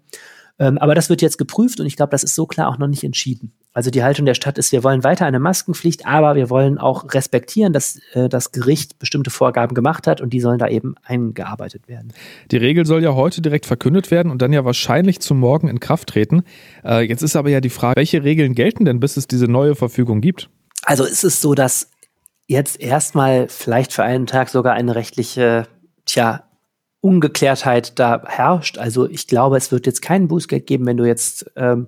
Ähm, 0.58 0.78
aber 0.80 0.96
das 0.96 1.10
wird 1.10 1.22
jetzt 1.22 1.38
geprüft 1.38 1.80
und 1.80 1.86
ich 1.86 1.96
glaube, 1.96 2.12
das 2.12 2.24
ist 2.24 2.36
so 2.36 2.46
klar 2.46 2.68
auch 2.68 2.78
noch 2.78 2.88
nicht 2.88 3.06
entschieden. 3.06 3.54
Also 3.71 3.92
die 3.92 4.04
Haltung 4.04 4.25
der 4.25 4.33
Stadt 4.33 4.57
ist, 4.57 4.71
wir 4.71 4.83
wollen 4.83 5.04
weiter 5.04 5.25
eine 5.25 5.39
Maskenpflicht, 5.39 6.07
aber 6.07 6.36
wir 6.36 6.50
wollen 6.50 6.80
auch 6.80 7.13
respektieren, 7.13 7.71
dass 7.71 8.00
äh, 8.13 8.27
das 8.27 8.51
Gericht 8.51 8.98
bestimmte 8.98 9.30
Vorgaben 9.30 9.75
gemacht 9.75 10.07
hat 10.07 10.21
und 10.21 10.33
die 10.33 10.39
sollen 10.39 10.57
da 10.57 10.68
eben 10.68 10.95
eingearbeitet 11.04 11.88
werden. 11.88 12.12
Die 12.50 12.57
Regel 12.57 12.88
soll 12.88 13.04
ja 13.04 13.13
heute 13.13 13.42
direkt 13.42 13.68
verkündet 13.68 14.10
werden 14.10 14.31
und 14.31 14.42
dann 14.42 14.54
ja 14.54 14.66
wahrscheinlich 14.66 15.19
zum 15.19 15.39
Morgen 15.39 15.68
in 15.68 15.80
Kraft 15.80 16.10
treten. 16.10 16.42
Äh, 16.83 17.07
jetzt 17.07 17.21
ist 17.21 17.36
aber 17.36 17.50
ja 17.50 17.62
die 17.62 17.69
Frage, 17.69 17.98
welche 17.98 18.24
Regeln 18.24 18.56
gelten 18.56 18.86
denn, 18.86 19.00
bis 19.00 19.18
es 19.18 19.27
diese 19.27 19.45
neue 19.45 19.75
Verfügung 19.75 20.19
gibt? 20.19 20.50
Also 20.83 21.04
ist 21.04 21.24
es 21.24 21.39
so, 21.39 21.54
dass 21.54 21.92
jetzt 22.48 22.81
erstmal 22.81 23.48
vielleicht 23.50 23.94
für 23.94 24.04
einen 24.04 24.25
Tag 24.25 24.50
sogar 24.50 24.74
eine 24.74 24.95
rechtliche, 24.95 25.68
tja, 26.06 26.44
Ungeklärtheit 27.01 27.98
da 28.00 28.24
herrscht. 28.25 28.77
Also 28.77 29.07
ich 29.07 29.27
glaube, 29.27 29.57
es 29.57 29.71
wird 29.71 29.86
jetzt 29.86 30.01
kein 30.01 30.27
Bußgeld 30.27 30.68
geben, 30.68 30.86
wenn 30.86 30.98
du 30.98 31.06
jetzt 31.06 31.50
ähm, 31.56 31.88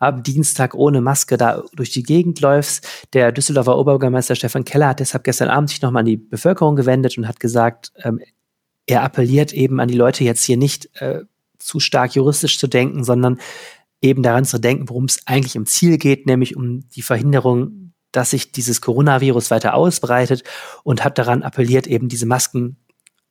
am 0.00 0.22
Dienstag 0.22 0.74
ohne 0.74 1.00
Maske 1.00 1.36
da 1.36 1.62
durch 1.74 1.90
die 1.90 2.02
Gegend 2.02 2.40
läufst. 2.40 2.86
Der 3.12 3.30
Düsseldorfer 3.30 3.78
Oberbürgermeister 3.78 4.34
Stefan 4.34 4.64
Keller 4.64 4.88
hat 4.88 5.00
deshalb 5.00 5.24
gestern 5.24 5.48
Abend 5.48 5.68
sich 5.68 5.82
nochmal 5.82 6.00
an 6.00 6.06
die 6.06 6.16
Bevölkerung 6.16 6.74
gewendet 6.74 7.16
und 7.16 7.28
hat 7.28 7.38
gesagt, 7.38 7.92
ähm, 8.02 8.18
er 8.86 9.02
appelliert 9.02 9.52
eben 9.52 9.78
an 9.78 9.88
die 9.88 9.96
Leute 9.96 10.24
jetzt 10.24 10.42
hier 10.42 10.56
nicht 10.56 10.90
äh, 11.00 11.20
zu 11.58 11.78
stark 11.78 12.14
juristisch 12.14 12.58
zu 12.58 12.66
denken, 12.66 13.04
sondern 13.04 13.38
eben 14.00 14.22
daran 14.22 14.46
zu 14.46 14.58
denken, 14.58 14.88
worum 14.88 15.04
es 15.04 15.20
eigentlich 15.26 15.54
im 15.54 15.66
Ziel 15.66 15.98
geht, 15.98 16.26
nämlich 16.26 16.56
um 16.56 16.88
die 16.88 17.02
Verhinderung, 17.02 17.92
dass 18.10 18.30
sich 18.30 18.52
dieses 18.52 18.80
Coronavirus 18.80 19.50
weiter 19.50 19.74
ausbreitet 19.74 20.42
und 20.82 21.04
hat 21.04 21.18
daran 21.18 21.42
appelliert, 21.42 21.86
eben 21.86 22.08
diese 22.08 22.26
Masken 22.26 22.78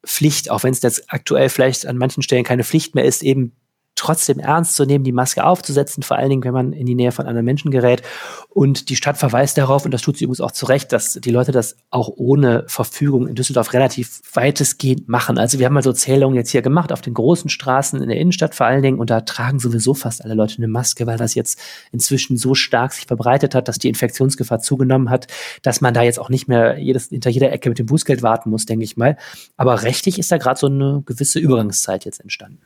Pflicht, 0.05 0.49
auch 0.51 0.63
wenn 0.63 0.71
es 0.71 0.81
jetzt 0.81 1.11
aktuell 1.11 1.49
vielleicht 1.49 1.85
an 1.85 1.97
manchen 1.97 2.23
Stellen 2.23 2.45
keine 2.45 2.63
Pflicht 2.63 2.95
mehr 2.95 3.03
ist, 3.03 3.23
eben 3.23 3.53
trotzdem 3.99 4.39
ernst 4.39 4.75
zu 4.75 4.85
nehmen, 4.85 5.03
die 5.03 5.11
Maske 5.11 5.43
aufzusetzen, 5.43 6.03
vor 6.03 6.17
allen 6.17 6.29
Dingen, 6.29 6.43
wenn 6.43 6.53
man 6.53 6.73
in 6.73 6.85
die 6.85 6.95
Nähe 6.95 7.11
von 7.11 7.27
anderen 7.27 7.45
Menschen 7.45 7.69
gerät. 7.69 8.01
Und 8.49 8.89
die 8.89 8.95
Stadt 8.95 9.17
verweist 9.17 9.57
darauf, 9.57 9.85
und 9.85 9.93
das 9.93 10.01
tut 10.01 10.17
sie 10.17 10.23
übrigens 10.23 10.41
auch 10.41 10.51
zu 10.51 10.65
Recht, 10.65 10.91
dass 10.91 11.13
die 11.13 11.31
Leute 11.31 11.51
das 11.51 11.75
auch 11.89 12.09
ohne 12.15 12.63
Verfügung 12.67 13.27
in 13.27 13.35
Düsseldorf 13.35 13.73
relativ 13.73 14.21
weitestgehend 14.33 15.07
machen. 15.09 15.37
Also 15.37 15.59
wir 15.59 15.65
haben 15.65 15.73
mal 15.73 15.83
so 15.83 15.93
Zählungen 15.93 16.35
jetzt 16.35 16.49
hier 16.49 16.61
gemacht 16.61 16.91
auf 16.91 17.01
den 17.01 17.13
großen 17.13 17.49
Straßen 17.49 18.01
in 18.01 18.09
der 18.09 18.17
Innenstadt 18.17 18.55
vor 18.55 18.65
allen 18.65 18.81
Dingen 18.81 18.99
und 18.99 19.09
da 19.09 19.21
tragen 19.21 19.59
sowieso 19.59 19.93
fast 19.93 20.23
alle 20.23 20.33
Leute 20.33 20.57
eine 20.57 20.67
Maske, 20.67 21.05
weil 21.05 21.17
das 21.17 21.35
jetzt 21.35 21.59
inzwischen 21.91 22.37
so 22.37 22.55
stark 22.55 22.93
sich 22.93 23.05
verbreitet 23.05 23.53
hat, 23.53 23.67
dass 23.67 23.79
die 23.79 23.89
Infektionsgefahr 23.89 24.59
zugenommen 24.59 25.09
hat, 25.09 25.27
dass 25.61 25.81
man 25.81 25.93
da 25.93 26.01
jetzt 26.01 26.19
auch 26.19 26.29
nicht 26.29 26.47
mehr 26.47 26.79
jedes, 26.79 27.09
hinter 27.09 27.29
jeder 27.29 27.51
Ecke 27.51 27.69
mit 27.69 27.79
dem 27.79 27.85
Bußgeld 27.85 28.23
warten 28.23 28.49
muss, 28.49 28.65
denke 28.65 28.85
ich 28.85 28.97
mal. 28.97 29.17
Aber 29.57 29.83
rechtlich 29.83 30.17
ist 30.17 30.31
da 30.31 30.37
gerade 30.37 30.59
so 30.59 30.67
eine 30.67 31.03
gewisse 31.05 31.39
Übergangszeit 31.39 32.05
jetzt 32.05 32.21
entstanden. 32.21 32.61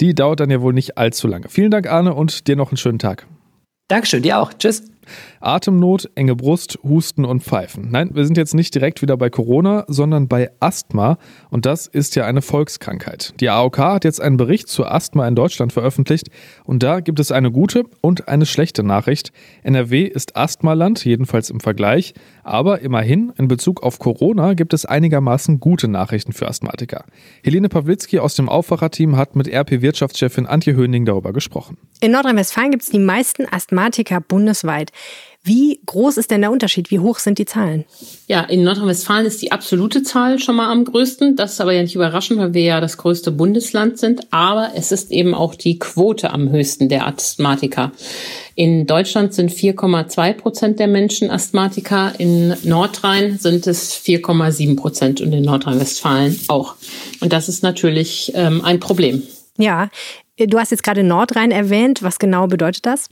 Die 0.00 0.14
dauert 0.14 0.40
dann 0.40 0.50
ja 0.50 0.60
wohl 0.60 0.72
nicht 0.72 0.98
allzu 0.98 1.28
lange. 1.28 1.48
Vielen 1.48 1.70
Dank, 1.70 1.86
Arne, 1.90 2.14
und 2.14 2.48
dir 2.48 2.56
noch 2.56 2.70
einen 2.70 2.78
schönen 2.78 2.98
Tag. 2.98 3.26
Dankeschön, 3.88 4.22
dir 4.22 4.38
auch. 4.38 4.52
Tschüss. 4.54 4.84
Atemnot, 5.40 6.10
enge 6.14 6.36
Brust, 6.36 6.78
Husten 6.82 7.24
und 7.24 7.42
Pfeifen. 7.42 7.90
Nein, 7.90 8.10
wir 8.14 8.24
sind 8.24 8.36
jetzt 8.36 8.54
nicht 8.54 8.74
direkt 8.74 9.02
wieder 9.02 9.16
bei 9.16 9.30
Corona, 9.30 9.84
sondern 9.88 10.28
bei 10.28 10.50
Asthma. 10.60 11.18
Und 11.50 11.66
das 11.66 11.86
ist 11.86 12.16
ja 12.16 12.26
eine 12.26 12.42
Volkskrankheit. 12.42 13.34
Die 13.40 13.48
AOK 13.48 13.78
hat 13.78 14.04
jetzt 14.04 14.20
einen 14.20 14.36
Bericht 14.36 14.68
zur 14.68 14.92
Asthma 14.92 15.26
in 15.26 15.34
Deutschland 15.34 15.72
veröffentlicht. 15.72 16.28
Und 16.64 16.82
da 16.82 17.00
gibt 17.00 17.20
es 17.20 17.32
eine 17.32 17.50
gute 17.50 17.84
und 18.00 18.28
eine 18.28 18.46
schlechte 18.46 18.82
Nachricht. 18.82 19.32
NRW 19.62 20.04
ist 20.04 20.36
Asthmaland, 20.36 21.04
jedenfalls 21.04 21.50
im 21.50 21.60
Vergleich. 21.60 22.14
Aber 22.42 22.80
immerhin, 22.80 23.32
in 23.36 23.48
Bezug 23.48 23.82
auf 23.82 23.98
Corona 23.98 24.54
gibt 24.54 24.74
es 24.74 24.84
einigermaßen 24.84 25.60
gute 25.60 25.88
Nachrichten 25.88 26.32
für 26.32 26.48
Asthmatiker. 26.48 27.04
Helene 27.42 27.68
Pawlitzki 27.68 28.18
aus 28.18 28.34
dem 28.34 28.48
Aufwacherteam 28.48 29.16
hat 29.16 29.36
mit 29.36 29.48
RP-Wirtschaftschefin 29.48 30.46
Antje 30.46 30.74
Höning 30.74 31.04
darüber 31.04 31.32
gesprochen. 31.32 31.76
In 32.00 32.12
Nordrhein-Westfalen 32.12 32.70
gibt 32.70 32.82
es 32.82 32.90
die 32.90 32.98
meisten 32.98 33.46
Asthmatiker 33.50 34.20
bundesweit. 34.20 34.90
Wie 35.42 35.80
groß 35.86 36.18
ist 36.18 36.30
denn 36.30 36.42
der 36.42 36.50
Unterschied? 36.50 36.90
Wie 36.90 36.98
hoch 36.98 37.18
sind 37.18 37.38
die 37.38 37.46
Zahlen? 37.46 37.86
Ja, 38.26 38.42
in 38.42 38.62
Nordrhein-Westfalen 38.62 39.24
ist 39.24 39.40
die 39.40 39.52
absolute 39.52 40.02
Zahl 40.02 40.38
schon 40.38 40.56
mal 40.56 40.70
am 40.70 40.84
größten. 40.84 41.34
Das 41.34 41.54
ist 41.54 41.62
aber 41.62 41.72
ja 41.72 41.80
nicht 41.80 41.94
überraschend, 41.94 42.38
weil 42.38 42.52
wir 42.52 42.62
ja 42.62 42.80
das 42.82 42.98
größte 42.98 43.30
Bundesland 43.30 43.98
sind. 43.98 44.20
Aber 44.32 44.72
es 44.74 44.92
ist 44.92 45.10
eben 45.10 45.32
auch 45.32 45.54
die 45.54 45.78
Quote 45.78 46.30
am 46.30 46.50
höchsten 46.50 46.90
der 46.90 47.06
Asthmatiker. 47.06 47.92
In 48.54 48.86
Deutschland 48.86 49.32
sind 49.32 49.50
4,2 49.50 50.34
Prozent 50.34 50.78
der 50.78 50.88
Menschen 50.88 51.30
Asthmatiker. 51.30 52.12
In 52.18 52.54
Nordrhein 52.62 53.38
sind 53.38 53.66
es 53.66 53.94
4,7 53.94 54.76
Prozent 54.76 55.22
und 55.22 55.32
in 55.32 55.44
Nordrhein-Westfalen 55.44 56.38
auch. 56.48 56.74
Und 57.20 57.32
das 57.32 57.48
ist 57.48 57.62
natürlich 57.62 58.32
ähm, 58.34 58.62
ein 58.62 58.78
Problem. 58.78 59.22
Ja, 59.56 59.88
Du 60.46 60.58
hast 60.58 60.70
jetzt 60.70 60.82
gerade 60.82 61.02
Nordrhein 61.02 61.50
erwähnt. 61.50 62.02
Was 62.02 62.18
genau 62.18 62.46
bedeutet 62.46 62.86
das? 62.86 63.08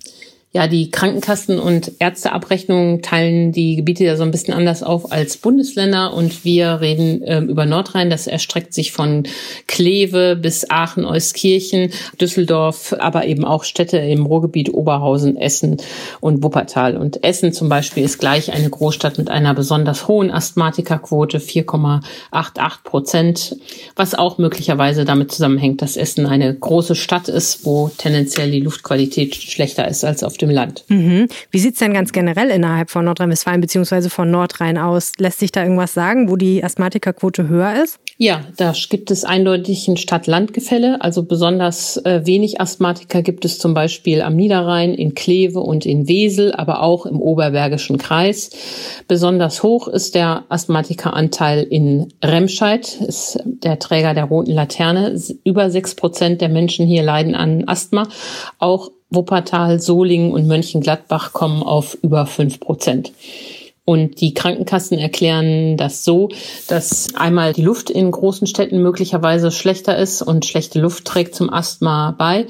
Ja, 0.50 0.66
die 0.66 0.90
Krankenkassen 0.90 1.58
und 1.58 1.92
Ärzteabrechnungen 1.98 3.02
teilen 3.02 3.52
die 3.52 3.76
Gebiete 3.76 4.04
ja 4.04 4.16
so 4.16 4.22
ein 4.22 4.30
bisschen 4.30 4.54
anders 4.54 4.82
auf 4.82 5.12
als 5.12 5.36
Bundesländer 5.36 6.14
und 6.14 6.42
wir 6.42 6.80
reden 6.80 7.22
äh, 7.22 7.40
über 7.40 7.66
Nordrhein. 7.66 8.08
Das 8.08 8.26
erstreckt 8.26 8.72
sich 8.72 8.92
von 8.92 9.24
Kleve 9.66 10.36
bis 10.36 10.70
Aachen, 10.70 11.04
Euskirchen, 11.04 11.90
Düsseldorf, 12.18 12.96
aber 12.98 13.26
eben 13.26 13.44
auch 13.44 13.62
Städte 13.62 13.98
im 13.98 14.24
Ruhrgebiet 14.24 14.72
Oberhausen, 14.72 15.36
Essen 15.36 15.76
und 16.20 16.42
Wuppertal. 16.42 16.96
Und 16.96 17.22
Essen 17.24 17.52
zum 17.52 17.68
Beispiel 17.68 18.04
ist 18.04 18.18
gleich 18.18 18.50
eine 18.50 18.70
Großstadt 18.70 19.18
mit 19.18 19.28
einer 19.28 19.52
besonders 19.52 20.08
hohen 20.08 20.30
Asthmatikerquote, 20.30 21.40
4,88 21.40 22.84
Prozent, 22.84 23.56
was 23.96 24.14
auch 24.14 24.38
möglicherweise 24.38 25.04
damit 25.04 25.30
zusammenhängt, 25.30 25.82
dass 25.82 25.98
Essen 25.98 26.24
eine 26.24 26.54
große 26.54 26.94
Stadt 26.94 27.28
ist, 27.28 27.66
wo 27.66 27.90
tendenziell 27.98 28.50
die 28.50 28.60
Luftqualität 28.60 29.34
schlechter 29.34 29.86
ist 29.86 30.06
als 30.06 30.24
auf 30.24 30.37
dem 30.38 30.50
Land. 30.50 30.84
Mhm. 30.88 31.28
Wie 31.50 31.58
sieht 31.58 31.74
es 31.74 31.78
denn 31.80 31.92
ganz 31.92 32.12
generell 32.12 32.50
innerhalb 32.50 32.90
von 32.90 33.04
Nordrhein-Westfalen 33.04 33.60
bzw. 33.60 34.08
von 34.08 34.30
Nordrhein 34.30 34.78
aus? 34.78 35.12
Lässt 35.18 35.40
sich 35.40 35.52
da 35.52 35.62
irgendwas 35.62 35.94
sagen, 35.94 36.30
wo 36.30 36.36
die 36.36 36.64
Asthmatikerquote 36.64 37.48
höher 37.48 37.82
ist? 37.82 37.98
Ja, 38.20 38.40
da 38.56 38.72
gibt 38.88 39.12
es 39.12 39.24
eindeutig 39.24 39.86
ein 39.86 39.96
Stadt-Land-Gefälle. 39.96 41.00
Also 41.00 41.22
besonders 41.22 41.98
äh, 41.98 42.22
wenig 42.24 42.60
Asthmatiker 42.60 43.22
gibt 43.22 43.44
es 43.44 43.60
zum 43.60 43.74
Beispiel 43.74 44.22
am 44.22 44.34
Niederrhein, 44.34 44.92
in 44.94 45.14
Kleve 45.14 45.60
und 45.60 45.86
in 45.86 46.08
Wesel, 46.08 46.52
aber 46.52 46.82
auch 46.82 47.06
im 47.06 47.20
Oberbergischen 47.20 47.96
Kreis. 47.96 48.50
Besonders 49.06 49.62
hoch 49.62 49.86
ist 49.86 50.16
der 50.16 50.44
Asthmatikeranteil 50.48 51.62
in 51.62 52.12
Remscheid, 52.24 53.00
ist 53.00 53.38
der 53.44 53.78
Träger 53.78 54.14
der 54.14 54.24
roten 54.24 54.52
Laterne. 54.52 55.16
Über 55.44 55.70
sechs 55.70 55.94
Prozent 55.94 56.40
der 56.40 56.48
Menschen 56.48 56.86
hier 56.86 57.04
leiden 57.04 57.36
an 57.36 57.64
Asthma. 57.68 58.08
Auch 58.58 58.90
Wuppertal, 59.10 59.80
Solingen 59.80 60.32
und 60.32 60.46
Mönchengladbach 60.46 61.32
kommen 61.32 61.62
auf 61.62 61.96
über 62.02 62.26
fünf 62.26 62.60
Prozent. 62.60 63.12
Und 63.88 64.20
die 64.20 64.34
Krankenkassen 64.34 64.98
erklären 64.98 65.78
das 65.78 66.04
so, 66.04 66.28
dass 66.66 67.14
einmal 67.14 67.54
die 67.54 67.62
Luft 67.62 67.88
in 67.88 68.10
großen 68.10 68.46
Städten 68.46 68.82
möglicherweise 68.82 69.50
schlechter 69.50 69.96
ist 69.96 70.20
und 70.20 70.44
schlechte 70.44 70.78
Luft 70.78 71.06
trägt 71.06 71.34
zum 71.34 71.50
Asthma 71.50 72.14
bei. 72.18 72.48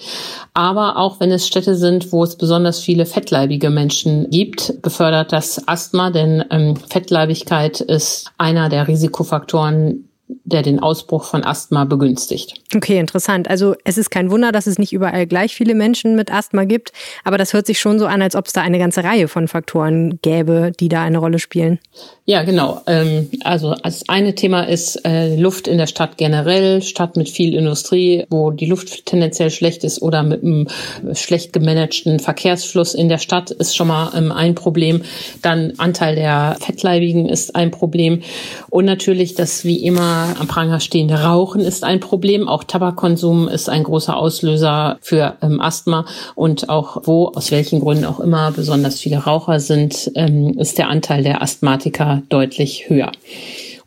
Aber 0.52 0.96
auch 0.96 1.20
wenn 1.20 1.30
es 1.30 1.46
Städte 1.46 1.76
sind, 1.76 2.10
wo 2.10 2.24
es 2.24 2.34
besonders 2.34 2.80
viele 2.80 3.06
fettleibige 3.06 3.70
Menschen 3.70 4.28
gibt, 4.30 4.82
befördert 4.82 5.30
das 5.32 5.68
Asthma, 5.68 6.10
denn 6.10 6.44
ähm, 6.50 6.74
Fettleibigkeit 6.74 7.82
ist 7.82 8.32
einer 8.36 8.68
der 8.68 8.88
Risikofaktoren, 8.88 10.07
der 10.28 10.62
den 10.62 10.78
Ausbruch 10.78 11.24
von 11.24 11.44
Asthma 11.44 11.84
begünstigt. 11.84 12.54
Okay, 12.74 12.98
interessant. 12.98 13.48
Also 13.48 13.74
es 13.84 13.96
ist 13.96 14.10
kein 14.10 14.30
Wunder, 14.30 14.52
dass 14.52 14.66
es 14.66 14.78
nicht 14.78 14.92
überall 14.92 15.26
gleich 15.26 15.54
viele 15.54 15.74
Menschen 15.74 16.16
mit 16.16 16.32
Asthma 16.32 16.64
gibt, 16.64 16.92
aber 17.24 17.38
das 17.38 17.52
hört 17.52 17.66
sich 17.66 17.78
schon 17.78 17.98
so 17.98 18.06
an, 18.06 18.20
als 18.20 18.36
ob 18.36 18.46
es 18.46 18.52
da 18.52 18.62
eine 18.62 18.78
ganze 18.78 19.04
Reihe 19.04 19.28
von 19.28 19.48
Faktoren 19.48 20.18
gäbe, 20.22 20.72
die 20.78 20.88
da 20.88 21.02
eine 21.02 21.18
Rolle 21.18 21.38
spielen. 21.38 21.78
Ja, 22.24 22.42
genau. 22.42 22.82
Ähm, 22.86 23.30
also 23.44 23.74
das 23.82 24.08
eine 24.08 24.34
Thema 24.34 24.62
ist 24.62 24.96
äh, 25.06 25.36
Luft 25.36 25.66
in 25.66 25.78
der 25.78 25.86
Stadt 25.86 26.18
generell, 26.18 26.82
Stadt 26.82 27.16
mit 27.16 27.28
viel 27.28 27.54
Industrie, 27.54 28.24
wo 28.28 28.50
die 28.50 28.66
Luft 28.66 29.06
tendenziell 29.06 29.50
schlecht 29.50 29.84
ist 29.84 30.02
oder 30.02 30.22
mit 30.22 30.42
einem 30.42 30.68
schlecht 31.14 31.52
gemanagten 31.52 32.20
Verkehrsfluss 32.20 32.94
in 32.94 33.08
der 33.08 33.18
Stadt 33.18 33.50
ist 33.50 33.74
schon 33.74 33.88
mal 33.88 34.12
ähm, 34.14 34.32
ein 34.32 34.54
Problem. 34.54 35.02
Dann 35.40 35.72
Anteil 35.78 36.16
der 36.16 36.56
Fettleibigen 36.60 37.28
ist 37.28 37.54
ein 37.56 37.70
Problem 37.70 38.22
und 38.68 38.84
natürlich 38.84 39.34
das 39.34 39.64
wie 39.64 39.84
immer 39.84 40.17
am 40.38 40.46
Pranger 40.46 40.80
stehende 40.80 41.22
Rauchen 41.22 41.60
ist 41.60 41.84
ein 41.84 42.00
Problem. 42.00 42.48
Auch 42.48 42.64
Tabakkonsum 42.64 43.48
ist 43.48 43.68
ein 43.68 43.84
großer 43.84 44.16
Auslöser 44.16 44.98
für 45.00 45.36
ähm, 45.42 45.60
Asthma 45.60 46.04
und 46.34 46.68
auch 46.68 47.02
wo, 47.04 47.28
aus 47.28 47.50
welchen 47.50 47.80
Gründen 47.80 48.04
auch 48.04 48.20
immer, 48.20 48.50
besonders 48.52 49.00
viele 49.00 49.18
Raucher 49.18 49.60
sind, 49.60 50.10
ähm, 50.14 50.58
ist 50.58 50.78
der 50.78 50.88
Anteil 50.88 51.22
der 51.22 51.42
Asthmatiker 51.42 52.22
deutlich 52.28 52.88
höher. 52.88 53.12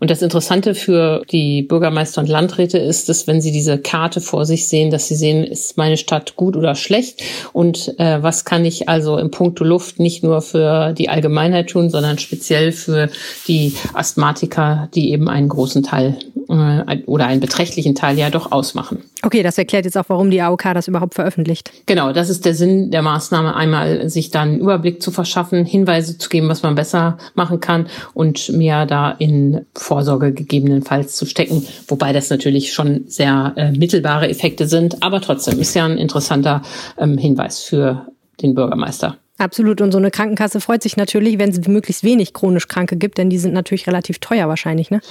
Und 0.01 0.10
das 0.10 0.24
Interessante 0.24 0.74
für 0.74 1.22
die 1.31 1.62
Bürgermeister 1.62 2.22
und 2.22 2.27
Landräte 2.27 2.79
ist, 2.79 3.08
dass 3.08 3.27
wenn 3.27 3.39
sie 3.39 3.51
diese 3.51 3.77
Karte 3.77 4.20
vor 4.20 4.48
sich 4.48 4.67
sehen, 4.67 4.89
dass 4.89 5.08
sie 5.08 5.15
sehen, 5.15 5.43
ist 5.43 5.77
meine 5.77 5.96
Stadt 5.96 6.36
gut 6.36 6.58
oder 6.58 6.74
schlecht? 6.74 7.22
Und 7.53 8.00
äh, 8.00 8.24
was 8.24 8.43
kann 8.43 8.65
ich 8.65 8.89
also 8.89 9.20
im 9.20 9.29
Punkto 9.29 9.63
Luft 9.63 10.00
nicht 10.00 10.24
nur 10.24 10.41
für 10.41 10.93
die 10.93 11.10
Allgemeinheit 11.10 11.70
tun, 11.70 11.91
sondern 11.91 12.17
speziell 12.17 12.72
für 12.72 13.10
die 13.48 13.75
Asthmatiker, 13.93 14.89
die 14.96 15.12
eben 15.12 15.29
einen 15.29 15.50
großen 15.50 15.84
Teil 15.84 16.17
äh, 16.51 17.03
oder 17.05 17.27
einen 17.27 17.39
beträchtlichen 17.39 17.96
Teil 17.96 18.17
ja 18.17 18.29
doch 18.29 18.51
ausmachen. 18.51 19.03
Okay, 19.24 19.43
das 19.43 19.58
erklärt 19.58 19.86
jetzt 19.86 19.98
auch, 19.98 20.05
warum 20.08 20.29
die 20.29 20.41
AOK 20.41 20.74
das 20.74 20.88
überhaupt 20.88 21.15
veröffentlicht. 21.15 21.72
Genau, 21.86 22.12
das 22.12 22.29
ist 22.29 22.46
der 22.46 22.53
Sinn 22.53 22.91
der 22.91 23.01
Maßnahme, 23.01 23.55
einmal 23.55 24.10
sich 24.10 24.31
dann 24.31 24.50
einen 24.50 24.60
Überblick 24.60 25.01
zu 25.01 25.12
verschaffen, 25.12 25.65
Hinweise 25.65 26.17
zu 26.17 26.29
geben, 26.29 26.50
was 26.50 26.63
man 26.63 26.75
besser 26.75 27.17
machen 27.36 27.60
kann 27.60 27.88
und 28.13 28.50
mehr 28.50 28.86
da 28.86 29.12
in 29.12 29.65
Vorsorge 29.75 30.34
gegebenenfalls 30.34 31.15
zu 31.15 31.25
stecken, 31.25 31.65
wobei 31.88 32.13
das 32.13 32.29
natürlich 32.29 32.74
schon 32.74 33.05
sehr 33.08 33.53
äh, 33.55 33.72
mittelbare 33.72 34.29
Effekte 34.29 34.67
sind, 34.67 35.03
aber 35.03 35.22
trotzdem 35.22 35.60
ist 35.60 35.74
ja 35.75 35.86
ein 35.86 35.98
interessanter 35.98 36.62
ähm, 36.98 37.17
Hinweis 37.17 37.62
für 37.62 38.08
den 38.41 38.55
Bürgermeister. 38.55 39.17
Absolut. 39.38 39.81
Und 39.81 39.91
so 39.91 39.98
eine 39.98 40.12
Krankenkasse 40.12 40.62
freut 40.62 40.84
sich 40.84 40.98
natürlich, 40.98 41.39
wenn 41.39 41.50
es 41.50 41.67
möglichst 41.67 42.03
wenig 42.03 42.34
chronisch 42.34 42.67
Kranke 42.67 42.96
gibt, 42.96 43.17
denn 43.17 43.29
die 43.29 43.39
sind 43.39 43.53
natürlich 43.53 43.88
relativ 43.88 44.20
teuer 44.20 44.48
wahrscheinlich, 44.48 44.91
ne? 44.91 45.01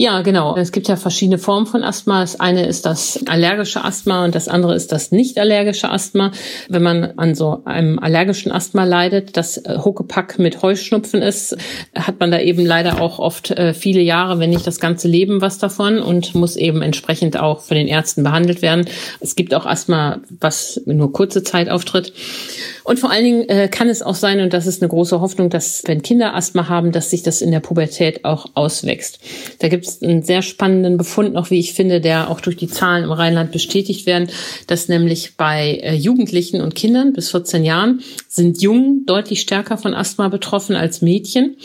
Ja, 0.00 0.22
genau. 0.22 0.56
Es 0.56 0.70
gibt 0.70 0.86
ja 0.86 0.94
verschiedene 0.94 1.38
Formen 1.38 1.66
von 1.66 1.82
Asthma. 1.82 2.20
Das 2.20 2.38
eine 2.38 2.66
ist 2.66 2.86
das 2.86 3.18
allergische 3.26 3.84
Asthma 3.84 4.24
und 4.24 4.36
das 4.36 4.46
andere 4.46 4.76
ist 4.76 4.92
das 4.92 5.10
nicht 5.10 5.40
allergische 5.40 5.90
Asthma. 5.90 6.30
Wenn 6.68 6.84
man 6.84 7.14
an 7.16 7.34
so 7.34 7.62
einem 7.64 7.98
allergischen 7.98 8.52
Asthma 8.52 8.84
leidet, 8.84 9.36
das 9.36 9.56
äh, 9.56 9.78
Huckepack 9.84 10.38
mit 10.38 10.62
Heuschnupfen 10.62 11.20
ist, 11.20 11.56
hat 11.96 12.20
man 12.20 12.30
da 12.30 12.38
eben 12.38 12.64
leider 12.64 13.00
auch 13.00 13.18
oft 13.18 13.50
äh, 13.50 13.74
viele 13.74 14.00
Jahre, 14.00 14.38
wenn 14.38 14.50
nicht 14.50 14.68
das 14.68 14.78
ganze 14.78 15.08
Leben 15.08 15.40
was 15.40 15.58
davon 15.58 15.98
und 15.98 16.32
muss 16.36 16.54
eben 16.54 16.80
entsprechend 16.80 17.36
auch 17.36 17.62
von 17.62 17.76
den 17.76 17.88
Ärzten 17.88 18.22
behandelt 18.22 18.62
werden. 18.62 18.84
Es 19.18 19.34
gibt 19.34 19.52
auch 19.52 19.66
Asthma, 19.66 20.20
was 20.38 20.80
nur 20.86 21.12
kurze 21.12 21.42
Zeit 21.42 21.68
auftritt. 21.68 22.12
Und 22.84 23.00
vor 23.00 23.10
allen 23.10 23.24
Dingen 23.24 23.48
äh, 23.48 23.66
kann 23.66 23.88
es 23.88 24.02
auch 24.02 24.14
sein, 24.14 24.38
und 24.38 24.52
das 24.52 24.68
ist 24.68 24.80
eine 24.80 24.90
große 24.90 25.20
Hoffnung, 25.20 25.50
dass 25.50 25.82
wenn 25.86 26.02
Kinder 26.02 26.36
Asthma 26.36 26.68
haben, 26.68 26.92
dass 26.92 27.10
sich 27.10 27.24
das 27.24 27.42
in 27.42 27.50
der 27.50 27.58
Pubertät 27.58 28.24
auch 28.24 28.46
auswächst. 28.54 29.18
Da 29.58 29.66
gibt 29.66 29.87
es 29.88 30.02
einen 30.02 30.22
sehr 30.22 30.42
spannenden 30.42 30.96
Befund 30.96 31.34
noch, 31.34 31.50
wie 31.50 31.58
ich 31.58 31.72
finde, 31.72 32.00
der 32.00 32.30
auch 32.30 32.40
durch 32.40 32.56
die 32.56 32.68
Zahlen 32.68 33.04
im 33.04 33.12
Rheinland 33.12 33.52
bestätigt 33.52 34.06
werden, 34.06 34.28
dass 34.66 34.88
nämlich 34.88 35.36
bei 35.36 35.80
äh, 35.82 35.94
Jugendlichen 35.94 36.60
und 36.60 36.74
Kindern 36.74 37.12
bis 37.12 37.30
14 37.30 37.64
Jahren 37.64 38.00
sind 38.28 38.60
Jungen 38.60 39.06
deutlich 39.06 39.40
stärker 39.40 39.78
von 39.78 39.94
Asthma 39.94 40.28
betroffen 40.28 40.76
als 40.76 41.02
Mädchen. 41.02 41.56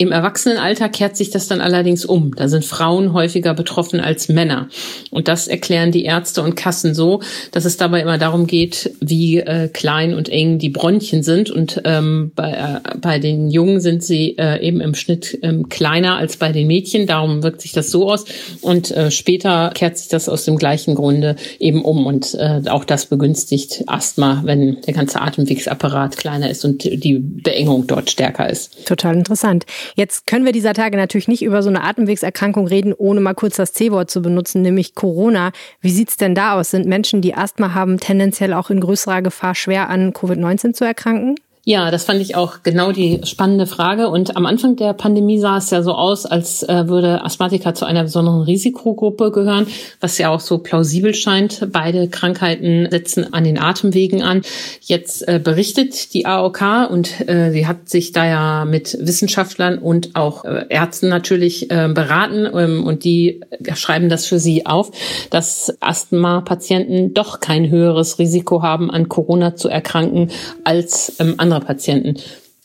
Im 0.00 0.12
Erwachsenenalter 0.12 0.88
kehrt 0.88 1.14
sich 1.14 1.28
das 1.28 1.46
dann 1.46 1.60
allerdings 1.60 2.06
um. 2.06 2.34
Da 2.34 2.48
sind 2.48 2.64
Frauen 2.64 3.12
häufiger 3.12 3.52
betroffen 3.52 4.00
als 4.00 4.30
Männer. 4.30 4.70
Und 5.10 5.28
das 5.28 5.46
erklären 5.46 5.92
die 5.92 6.04
Ärzte 6.04 6.40
und 6.40 6.56
Kassen 6.56 6.94
so, 6.94 7.20
dass 7.52 7.66
es 7.66 7.76
dabei 7.76 8.00
immer 8.00 8.16
darum 8.16 8.46
geht, 8.46 8.94
wie 9.00 9.40
äh, 9.40 9.68
klein 9.68 10.14
und 10.14 10.30
eng 10.30 10.58
die 10.58 10.70
Bronchien 10.70 11.22
sind. 11.22 11.50
Und 11.50 11.82
ähm, 11.84 12.32
bei, 12.34 12.50
äh, 12.50 12.96
bei 12.98 13.18
den 13.18 13.50
Jungen 13.50 13.82
sind 13.82 14.02
sie 14.02 14.38
äh, 14.38 14.66
eben 14.66 14.80
im 14.80 14.94
Schnitt 14.94 15.38
ähm, 15.42 15.68
kleiner 15.68 16.16
als 16.16 16.38
bei 16.38 16.50
den 16.50 16.66
Mädchen. 16.66 17.06
Darum 17.06 17.42
wirkt 17.42 17.60
sich 17.60 17.72
das 17.72 17.90
so 17.90 18.10
aus. 18.10 18.24
Und 18.62 18.90
äh, 18.92 19.10
später 19.10 19.70
kehrt 19.74 19.98
sich 19.98 20.08
das 20.08 20.30
aus 20.30 20.46
dem 20.46 20.56
gleichen 20.56 20.94
Grunde 20.94 21.36
eben 21.58 21.84
um. 21.84 22.06
Und 22.06 22.32
äh, 22.36 22.62
auch 22.70 22.86
das 22.86 23.04
begünstigt 23.04 23.84
Asthma, 23.86 24.40
wenn 24.46 24.80
der 24.80 24.94
ganze 24.94 25.20
Atemwegsapparat 25.20 26.16
kleiner 26.16 26.48
ist 26.48 26.64
und 26.64 26.84
die 26.84 27.18
Beengung 27.18 27.86
dort 27.86 28.08
stärker 28.08 28.48
ist. 28.48 28.86
Total 28.86 29.14
interessant. 29.14 29.66
Jetzt 29.94 30.26
können 30.26 30.44
wir 30.44 30.52
dieser 30.52 30.74
Tage 30.74 30.96
natürlich 30.96 31.28
nicht 31.28 31.42
über 31.42 31.62
so 31.62 31.68
eine 31.68 31.82
Atemwegserkrankung 31.84 32.66
reden, 32.66 32.92
ohne 32.92 33.20
mal 33.20 33.34
kurz 33.34 33.56
das 33.56 33.72
C-Wort 33.72 34.10
zu 34.10 34.22
benutzen, 34.22 34.62
nämlich 34.62 34.94
Corona. 34.94 35.52
Wie 35.80 35.90
sieht's 35.90 36.16
denn 36.16 36.34
da 36.34 36.58
aus? 36.58 36.70
Sind 36.70 36.86
Menschen, 36.86 37.20
die 37.20 37.34
Asthma 37.34 37.74
haben, 37.74 37.98
tendenziell 37.98 38.52
auch 38.52 38.70
in 38.70 38.80
größerer 38.80 39.22
Gefahr, 39.22 39.54
schwer 39.54 39.88
an 39.88 40.12
Covid-19 40.12 40.72
zu 40.72 40.84
erkranken? 40.84 41.36
Ja, 41.66 41.90
das 41.90 42.04
fand 42.04 42.22
ich 42.22 42.36
auch 42.36 42.62
genau 42.62 42.90
die 42.90 43.20
spannende 43.24 43.66
Frage. 43.66 44.08
Und 44.08 44.34
am 44.34 44.46
Anfang 44.46 44.76
der 44.76 44.94
Pandemie 44.94 45.38
sah 45.38 45.58
es 45.58 45.68
ja 45.70 45.82
so 45.82 45.92
aus, 45.92 46.24
als 46.24 46.62
äh, 46.62 46.88
würde 46.88 47.22
Asthmatiker 47.22 47.74
zu 47.74 47.84
einer 47.84 48.04
besonderen 48.04 48.40
Risikogruppe 48.40 49.30
gehören, 49.30 49.66
was 50.00 50.16
ja 50.16 50.30
auch 50.30 50.40
so 50.40 50.58
plausibel 50.58 51.12
scheint. 51.12 51.68
Beide 51.70 52.08
Krankheiten 52.08 52.88
setzen 52.90 53.34
an 53.34 53.44
den 53.44 53.58
Atemwegen 53.58 54.22
an. 54.22 54.40
Jetzt 54.80 55.28
äh, 55.28 55.38
berichtet 55.38 56.14
die 56.14 56.24
AOK 56.24 56.90
und 56.90 57.28
äh, 57.28 57.50
sie 57.50 57.66
hat 57.66 57.90
sich 57.90 58.12
da 58.12 58.26
ja 58.26 58.64
mit 58.64 58.96
Wissenschaftlern 58.98 59.78
und 59.78 60.16
auch 60.16 60.44
Ärzten 60.68 61.08
natürlich 61.08 61.68
beraten 61.68 62.48
ähm, 62.52 62.84
und 62.84 63.04
die 63.04 63.40
schreiben 63.74 64.08
das 64.08 64.26
für 64.26 64.38
sie 64.38 64.66
auf, 64.66 64.90
dass 65.30 65.76
Asthma-Patienten 65.80 67.14
doch 67.14 67.40
kein 67.40 67.68
höheres 67.68 68.18
Risiko 68.18 68.62
haben, 68.62 68.90
an 68.90 69.08
Corona 69.08 69.56
zu 69.56 69.68
erkranken 69.68 70.30
als 70.64 71.16
ähm, 71.18 71.34
andere 71.52 71.66
Patienten. 71.66 72.16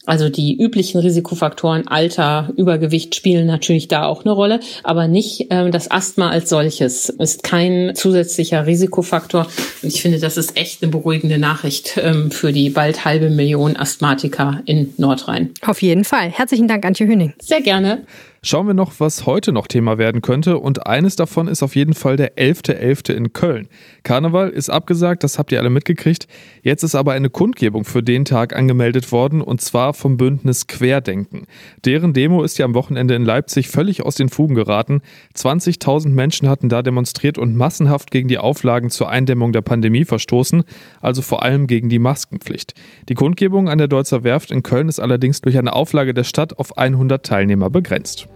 Also 0.05 0.29
die 0.29 0.55
üblichen 0.61 0.99
Risikofaktoren 1.01 1.87
Alter, 1.87 2.53
Übergewicht 2.57 3.15
spielen 3.15 3.47
natürlich 3.47 3.87
da 3.87 4.05
auch 4.05 4.23
eine 4.23 4.33
Rolle, 4.33 4.59
aber 4.83 5.07
nicht 5.07 5.47
ähm, 5.49 5.71
das 5.71 5.89
Asthma 5.89 6.29
als 6.29 6.49
solches 6.49 7.09
ist 7.09 7.43
kein 7.43 7.93
zusätzlicher 7.95 8.67
Risikofaktor. 8.67 9.47
Und 9.81 9.89
ich 9.93 10.01
finde, 10.01 10.19
das 10.19 10.37
ist 10.37 10.57
echt 10.57 10.83
eine 10.83 10.91
beruhigende 10.91 11.39
Nachricht 11.39 11.97
ähm, 11.97 12.29
für 12.29 12.53
die 12.53 12.69
bald 12.69 13.03
halbe 13.05 13.29
Million 13.29 13.75
Asthmatiker 13.75 14.61
in 14.65 14.93
Nordrhein. 14.97 15.51
Auf 15.65 15.81
jeden 15.81 16.03
Fall. 16.03 16.29
Herzlichen 16.29 16.67
Dank, 16.67 16.85
Antje 16.85 17.07
Höning. 17.07 17.33
Sehr 17.39 17.61
gerne. 17.61 18.03
Schauen 18.47 18.67
wir 18.67 18.75
noch, 18.75 18.99
was 18.99 19.25
heute 19.25 19.51
noch 19.51 19.65
Thema 19.65 19.97
werden 19.97 20.21
könnte. 20.21 20.59
Und 20.59 20.85
eines 20.85 21.15
davon 21.15 21.47
ist 21.47 21.63
auf 21.63 21.75
jeden 21.75 21.95
Fall 21.95 22.15
der 22.15 22.37
11.11. 22.37 22.75
.11. 22.75 23.13
in 23.13 23.33
Köln. 23.33 23.67
Karneval 24.03 24.49
ist 24.49 24.69
abgesagt, 24.69 25.23
das 25.23 25.39
habt 25.39 25.51
ihr 25.51 25.59
alle 25.59 25.71
mitgekriegt. 25.71 26.27
Jetzt 26.61 26.83
ist 26.83 26.93
aber 26.93 27.13
eine 27.13 27.31
Kundgebung 27.31 27.85
für 27.85 28.03
den 28.03 28.23
Tag 28.23 28.55
angemeldet 28.55 29.11
worden 29.11 29.41
und 29.41 29.61
zwar 29.61 29.95
vom 29.95 30.17
Bündnis 30.17 30.67
Querdenken. 30.67 31.47
Deren 31.85 32.13
Demo 32.13 32.43
ist 32.43 32.59
ja 32.59 32.65
am 32.65 32.75
Wochenende 32.75 33.15
in 33.15 33.25
Leipzig 33.25 33.67
völlig 33.67 34.03
aus 34.03 34.13
den 34.13 34.29
Fugen 34.29 34.53
geraten. 34.53 35.01
20.000 35.35 36.09
Menschen 36.09 36.47
hatten 36.47 36.69
da 36.69 36.83
demonstriert 36.83 37.39
und 37.39 37.55
massenhaft 37.55 38.11
gegen 38.11 38.27
die 38.27 38.37
Auflagen 38.37 38.91
zur 38.91 39.09
Eindämmung 39.09 39.53
der 39.53 39.61
Pandemie 39.61 40.05
verstoßen, 40.05 40.65
also 41.01 41.23
vor 41.23 41.41
allem 41.41 41.65
gegen 41.65 41.89
die 41.89 41.97
Maskenpflicht. 41.97 42.75
Die 43.09 43.15
Kundgebung 43.15 43.69
an 43.69 43.79
der 43.79 43.87
Deutzer 43.87 44.23
Werft 44.23 44.51
in 44.51 44.61
Köln 44.61 44.87
ist 44.87 44.99
allerdings 44.99 45.41
durch 45.41 45.57
eine 45.57 45.73
Auflage 45.73 46.13
der 46.13 46.25
Stadt 46.25 46.59
auf 46.59 46.77
100 46.77 47.25
Teilnehmer 47.25 47.71
begrenzt. 47.71 48.27